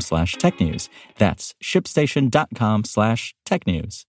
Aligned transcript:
slash 0.00 0.36
technews. 0.36 0.88
That's 1.18 1.54
shipstation.com 1.62 2.84
slash 2.84 3.34
technews. 3.46 4.04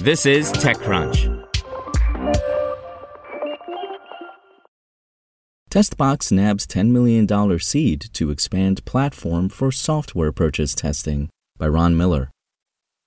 This 0.00 0.26
is 0.26 0.52
TechCrunch. 0.52 1.48
Testbox 5.70 6.30
nabs 6.30 6.66
$10 6.66 6.90
million 6.90 7.58
seed 7.58 8.04
to 8.12 8.30
expand 8.30 8.84
platform 8.84 9.48
for 9.48 9.72
software 9.72 10.32
purchase 10.32 10.74
testing 10.74 11.30
by 11.56 11.66
Ron 11.66 11.96
Miller. 11.96 12.30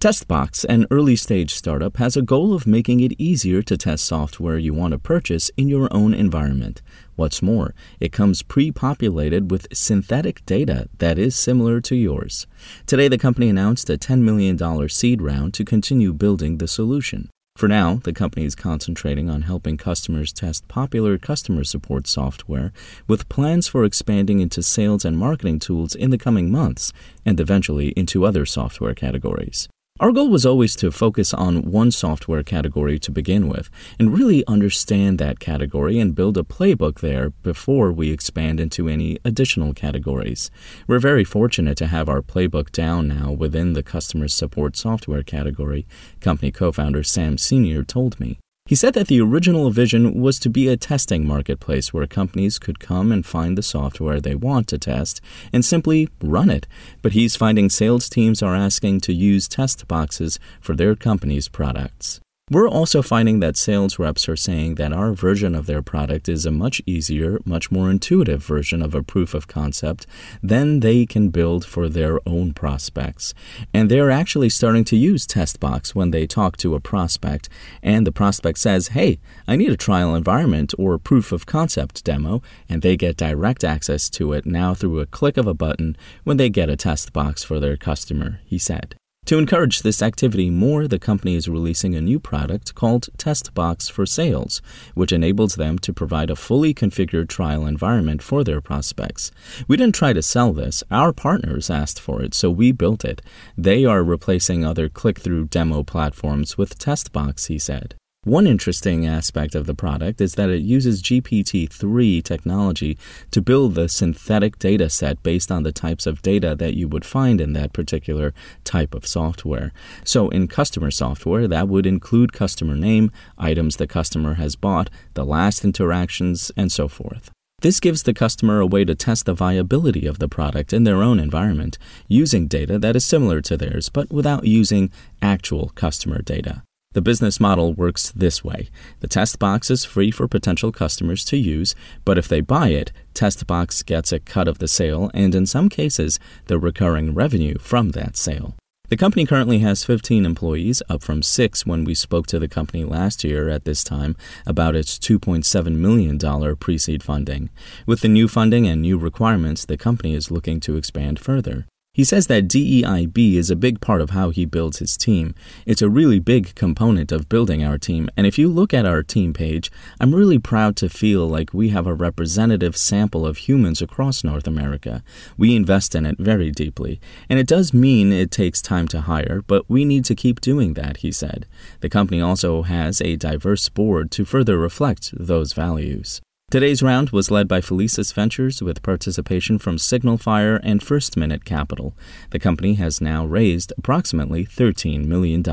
Testbox, 0.00 0.64
an 0.66 0.86
early 0.90 1.14
stage 1.14 1.52
startup, 1.52 1.98
has 1.98 2.16
a 2.16 2.22
goal 2.22 2.54
of 2.54 2.66
making 2.66 3.00
it 3.00 3.12
easier 3.20 3.60
to 3.60 3.76
test 3.76 4.06
software 4.06 4.56
you 4.56 4.72
want 4.72 4.92
to 4.92 4.98
purchase 4.98 5.50
in 5.58 5.68
your 5.68 5.92
own 5.92 6.14
environment. 6.14 6.80
What's 7.16 7.42
more, 7.42 7.74
it 8.00 8.10
comes 8.10 8.42
pre 8.42 8.72
populated 8.72 9.50
with 9.50 9.66
synthetic 9.74 10.46
data 10.46 10.88
that 11.00 11.18
is 11.18 11.36
similar 11.36 11.82
to 11.82 11.94
yours. 11.94 12.46
Today, 12.86 13.08
the 13.08 13.18
company 13.18 13.50
announced 13.50 13.90
a 13.90 13.98
$10 13.98 14.22
million 14.22 14.88
seed 14.88 15.20
round 15.20 15.52
to 15.52 15.66
continue 15.66 16.14
building 16.14 16.56
the 16.56 16.66
solution. 16.66 17.28
For 17.58 17.68
now, 17.68 18.00
the 18.02 18.14
company 18.14 18.46
is 18.46 18.54
concentrating 18.54 19.28
on 19.28 19.42
helping 19.42 19.76
customers 19.76 20.32
test 20.32 20.66
popular 20.66 21.18
customer 21.18 21.62
support 21.62 22.06
software 22.06 22.72
with 23.06 23.28
plans 23.28 23.68
for 23.68 23.84
expanding 23.84 24.40
into 24.40 24.62
sales 24.62 25.04
and 25.04 25.18
marketing 25.18 25.58
tools 25.58 25.94
in 25.94 26.08
the 26.08 26.16
coming 26.16 26.50
months 26.50 26.90
and 27.26 27.38
eventually 27.38 27.88
into 27.88 28.24
other 28.24 28.46
software 28.46 28.94
categories. 28.94 29.68
Our 30.00 30.12
goal 30.12 30.30
was 30.30 30.46
always 30.46 30.74
to 30.76 30.90
focus 30.90 31.34
on 31.34 31.70
one 31.70 31.90
software 31.90 32.42
category 32.42 32.98
to 33.00 33.10
begin 33.10 33.48
with 33.48 33.68
and 33.98 34.18
really 34.18 34.42
understand 34.46 35.18
that 35.18 35.40
category 35.40 35.98
and 35.98 36.14
build 36.14 36.38
a 36.38 36.42
playbook 36.42 37.00
there 37.00 37.28
before 37.42 37.92
we 37.92 38.10
expand 38.10 38.60
into 38.60 38.88
any 38.88 39.18
additional 39.26 39.74
categories. 39.74 40.50
We're 40.86 41.00
very 41.00 41.24
fortunate 41.24 41.76
to 41.76 41.86
have 41.88 42.08
our 42.08 42.22
playbook 42.22 42.72
down 42.72 43.08
now 43.08 43.30
within 43.30 43.74
the 43.74 43.82
customer 43.82 44.28
support 44.28 44.74
software 44.74 45.22
category, 45.22 45.86
company 46.20 46.50
co 46.50 46.72
founder 46.72 47.02
Sam 47.02 47.36
Senior 47.36 47.84
told 47.84 48.18
me. 48.18 48.38
He 48.70 48.76
said 48.76 48.94
that 48.94 49.08
the 49.08 49.20
original 49.20 49.72
vision 49.72 50.20
was 50.20 50.38
to 50.38 50.48
be 50.48 50.68
a 50.68 50.76
testing 50.76 51.26
marketplace 51.26 51.92
where 51.92 52.06
companies 52.06 52.56
could 52.56 52.78
come 52.78 53.10
and 53.10 53.26
find 53.26 53.58
the 53.58 53.64
software 53.64 54.20
they 54.20 54.36
want 54.36 54.68
to 54.68 54.78
test 54.78 55.20
and 55.52 55.64
simply 55.64 56.08
run 56.22 56.48
it. 56.50 56.68
But 57.02 57.10
he's 57.10 57.34
finding 57.34 57.68
sales 57.68 58.08
teams 58.08 58.44
are 58.44 58.54
asking 58.54 59.00
to 59.00 59.12
use 59.12 59.48
test 59.48 59.88
boxes 59.88 60.38
for 60.60 60.76
their 60.76 60.94
company's 60.94 61.48
products. 61.48 62.20
We're 62.52 62.68
also 62.68 63.00
finding 63.00 63.38
that 63.38 63.56
sales 63.56 64.00
reps 64.00 64.28
are 64.28 64.34
saying 64.34 64.74
that 64.74 64.92
our 64.92 65.12
version 65.12 65.54
of 65.54 65.66
their 65.66 65.82
product 65.82 66.28
is 66.28 66.44
a 66.44 66.50
much 66.50 66.82
easier, 66.84 67.38
much 67.44 67.70
more 67.70 67.88
intuitive 67.88 68.44
version 68.44 68.82
of 68.82 68.92
a 68.92 69.04
proof 69.04 69.34
of 69.34 69.46
concept 69.46 70.04
than 70.42 70.80
they 70.80 71.06
can 71.06 71.28
build 71.28 71.64
for 71.64 71.88
their 71.88 72.18
own 72.26 72.52
prospects. 72.52 73.34
And 73.72 73.88
they're 73.88 74.10
actually 74.10 74.48
starting 74.48 74.82
to 74.86 74.96
use 74.96 75.28
Testbox 75.28 75.94
when 75.94 76.10
they 76.10 76.26
talk 76.26 76.56
to 76.56 76.74
a 76.74 76.80
prospect, 76.80 77.48
and 77.84 78.04
the 78.04 78.10
prospect 78.10 78.58
says, 78.58 78.88
Hey, 78.88 79.20
I 79.46 79.54
need 79.54 79.70
a 79.70 79.76
trial 79.76 80.16
environment 80.16 80.74
or 80.76 80.98
proof 80.98 81.30
of 81.30 81.46
concept 81.46 82.02
demo, 82.02 82.42
and 82.68 82.82
they 82.82 82.96
get 82.96 83.16
direct 83.16 83.62
access 83.62 84.10
to 84.10 84.32
it 84.32 84.44
now 84.44 84.74
through 84.74 84.98
a 84.98 85.06
click 85.06 85.36
of 85.36 85.46
a 85.46 85.54
button 85.54 85.96
when 86.24 86.36
they 86.36 86.48
get 86.48 86.68
a 86.68 86.74
test 86.74 87.12
box 87.12 87.44
for 87.44 87.60
their 87.60 87.76
customer, 87.76 88.40
he 88.44 88.58
said. 88.58 88.96
To 89.26 89.38
encourage 89.38 89.82
this 89.82 90.02
activity 90.02 90.50
more, 90.50 90.88
the 90.88 90.98
company 90.98 91.36
is 91.36 91.48
releasing 91.48 91.94
a 91.94 92.00
new 92.00 92.18
product 92.18 92.74
called 92.74 93.08
TestBox 93.16 93.88
for 93.88 94.04
Sales, 94.04 94.60
which 94.94 95.12
enables 95.12 95.54
them 95.54 95.78
to 95.80 95.92
provide 95.92 96.30
a 96.30 96.34
fully 96.36 96.74
configured 96.74 97.28
trial 97.28 97.64
environment 97.64 98.22
for 98.22 98.42
their 98.42 98.60
prospects. 98.60 99.30
We 99.68 99.76
didn't 99.76 99.94
try 99.94 100.12
to 100.14 100.22
sell 100.22 100.52
this, 100.52 100.82
our 100.90 101.12
partners 101.12 101.70
asked 101.70 102.00
for 102.00 102.22
it, 102.22 102.34
so 102.34 102.50
we 102.50 102.72
built 102.72 103.04
it. 103.04 103.22
They 103.56 103.84
are 103.84 104.02
replacing 104.02 104.64
other 104.64 104.88
click 104.88 105.20
through 105.20 105.46
demo 105.46 105.84
platforms 105.84 106.58
with 106.58 106.78
TestBox, 106.78 107.46
he 107.46 107.58
said. 107.60 107.94
One 108.24 108.46
interesting 108.46 109.06
aspect 109.06 109.54
of 109.54 109.64
the 109.64 109.74
product 109.74 110.20
is 110.20 110.34
that 110.34 110.50
it 110.50 110.60
uses 110.60 111.00
GPT 111.00 111.72
3 111.72 112.20
technology 112.20 112.98
to 113.30 113.40
build 113.40 113.74
the 113.74 113.88
synthetic 113.88 114.58
data 114.58 114.90
set 114.90 115.22
based 115.22 115.50
on 115.50 115.62
the 115.62 115.72
types 115.72 116.06
of 116.06 116.20
data 116.20 116.54
that 116.54 116.74
you 116.74 116.86
would 116.86 117.06
find 117.06 117.40
in 117.40 117.54
that 117.54 117.72
particular 117.72 118.34
type 118.62 118.94
of 118.94 119.06
software. 119.06 119.72
So, 120.04 120.28
in 120.28 120.48
customer 120.48 120.90
software, 120.90 121.48
that 121.48 121.66
would 121.68 121.86
include 121.86 122.34
customer 122.34 122.76
name, 122.76 123.10
items 123.38 123.76
the 123.76 123.86
customer 123.86 124.34
has 124.34 124.54
bought, 124.54 124.90
the 125.14 125.24
last 125.24 125.64
interactions, 125.64 126.52
and 126.58 126.70
so 126.70 126.88
forth. 126.88 127.30
This 127.62 127.80
gives 127.80 128.02
the 128.02 128.12
customer 128.12 128.60
a 128.60 128.66
way 128.66 128.84
to 128.84 128.94
test 128.94 129.24
the 129.24 129.32
viability 129.32 130.04
of 130.04 130.18
the 130.18 130.28
product 130.28 130.74
in 130.74 130.84
their 130.84 131.02
own 131.02 131.18
environment 131.18 131.78
using 132.06 132.48
data 132.48 132.78
that 132.80 132.96
is 132.96 133.04
similar 133.06 133.40
to 133.40 133.56
theirs, 133.56 133.88
but 133.88 134.12
without 134.12 134.44
using 134.44 134.90
actual 135.22 135.70
customer 135.70 136.20
data. 136.20 136.64
The 136.92 137.00
business 137.00 137.38
model 137.38 137.72
works 137.72 138.10
this 138.10 138.42
way. 138.42 138.68
The 138.98 139.06
test 139.06 139.38
box 139.38 139.70
is 139.70 139.84
free 139.84 140.10
for 140.10 140.26
potential 140.26 140.72
customers 140.72 141.24
to 141.26 141.36
use, 141.36 141.76
but 142.04 142.18
if 142.18 142.26
they 142.26 142.40
buy 142.40 142.70
it, 142.70 142.90
Testbox 143.14 143.86
gets 143.86 144.10
a 144.10 144.18
cut 144.18 144.48
of 144.48 144.58
the 144.58 144.66
sale 144.66 145.08
and 145.14 145.32
in 145.32 145.46
some 145.46 145.68
cases, 145.68 146.18
the 146.46 146.58
recurring 146.58 147.14
revenue 147.14 147.58
from 147.60 147.90
that 147.90 148.16
sale. 148.16 148.56
The 148.88 148.96
company 148.96 149.24
currently 149.24 149.60
has 149.60 149.84
15 149.84 150.26
employees, 150.26 150.82
up 150.88 151.04
from 151.04 151.22
6 151.22 151.64
when 151.64 151.84
we 151.84 151.94
spoke 151.94 152.26
to 152.26 152.40
the 152.40 152.48
company 152.48 152.82
last 152.82 153.22
year 153.22 153.48
at 153.48 153.64
this 153.64 153.84
time 153.84 154.16
about 154.44 154.74
its 154.74 154.98
$2.7 154.98 155.76
million 155.76 156.56
pre 156.56 156.76
seed 156.76 157.04
funding. 157.04 157.50
With 157.86 158.00
the 158.00 158.08
new 158.08 158.26
funding 158.26 158.66
and 158.66 158.82
new 158.82 158.98
requirements, 158.98 159.64
the 159.64 159.76
company 159.76 160.16
is 160.16 160.32
looking 160.32 160.58
to 160.62 160.76
expand 160.76 161.20
further. 161.20 161.66
He 161.92 162.04
says 162.04 162.28
that 162.28 162.46
DEIB 162.46 163.34
is 163.34 163.50
a 163.50 163.56
big 163.56 163.80
part 163.80 164.00
of 164.00 164.10
how 164.10 164.30
he 164.30 164.44
builds 164.44 164.78
his 164.78 164.96
team. 164.96 165.34
It's 165.66 165.82
a 165.82 165.90
really 165.90 166.20
big 166.20 166.54
component 166.54 167.10
of 167.10 167.28
building 167.28 167.64
our 167.64 167.78
team, 167.78 168.08
and 168.16 168.28
if 168.28 168.38
you 168.38 168.48
look 168.48 168.72
at 168.72 168.86
our 168.86 169.02
team 169.02 169.32
page, 169.32 169.72
I'm 170.00 170.14
really 170.14 170.38
proud 170.38 170.76
to 170.76 170.88
feel 170.88 171.26
like 171.26 171.52
we 171.52 171.70
have 171.70 171.88
a 171.88 171.92
representative 171.92 172.76
sample 172.76 173.26
of 173.26 173.38
humans 173.38 173.82
across 173.82 174.22
North 174.22 174.46
America. 174.46 175.02
We 175.36 175.56
invest 175.56 175.96
in 175.96 176.06
it 176.06 176.16
very 176.18 176.52
deeply, 176.52 177.00
and 177.28 177.40
it 177.40 177.48
does 177.48 177.74
mean 177.74 178.12
it 178.12 178.30
takes 178.30 178.62
time 178.62 178.86
to 178.88 179.02
hire, 179.02 179.42
but 179.48 179.68
we 179.68 179.84
need 179.84 180.04
to 180.04 180.14
keep 180.14 180.40
doing 180.40 180.74
that, 180.74 180.98
he 180.98 181.10
said. 181.10 181.46
The 181.80 181.90
company 181.90 182.20
also 182.20 182.62
has 182.62 183.02
a 183.02 183.16
diverse 183.16 183.68
board 183.68 184.12
to 184.12 184.24
further 184.24 184.56
reflect 184.56 185.10
those 185.12 185.54
values. 185.54 186.20
Today's 186.50 186.82
round 186.82 187.10
was 187.10 187.30
led 187.30 187.46
by 187.46 187.60
Felicis 187.60 188.12
Ventures 188.12 188.60
with 188.60 188.82
participation 188.82 189.56
from 189.56 189.78
Signal 189.78 190.18
Fire 190.18 190.56
and 190.64 190.82
First 190.82 191.16
Minute 191.16 191.44
Capital. 191.44 191.94
The 192.30 192.40
company 192.40 192.74
has 192.74 193.00
now 193.00 193.24
raised 193.24 193.72
approximately 193.78 194.46
$13 194.46 195.06
million. 195.06 195.44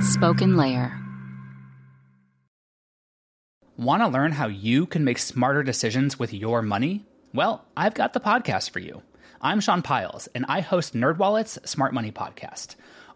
Spoken 0.00 0.56
Layer. 0.56 0.98
Want 3.76 4.02
to 4.02 4.08
learn 4.08 4.32
how 4.32 4.46
you 4.46 4.86
can 4.86 5.04
make 5.04 5.18
smarter 5.18 5.62
decisions 5.62 6.18
with 6.18 6.32
your 6.32 6.62
money? 6.62 7.04
Well, 7.34 7.66
I've 7.76 7.92
got 7.92 8.14
the 8.14 8.20
podcast 8.20 8.70
for 8.70 8.78
you. 8.78 9.02
I'm 9.42 9.60
Sean 9.60 9.82
Pyles, 9.82 10.28
and 10.28 10.46
I 10.48 10.62
host 10.62 10.94
NerdWallet's 10.94 11.58
Smart 11.70 11.92
Money 11.92 12.10
Podcast 12.10 12.74